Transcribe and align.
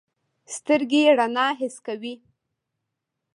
سترګې 0.55 1.03
رڼا 1.17 1.47
حس 1.59 1.75
کوي. 1.85 2.13